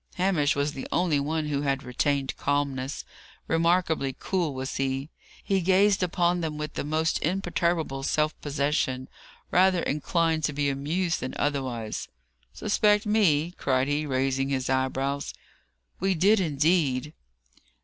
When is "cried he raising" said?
13.59-14.49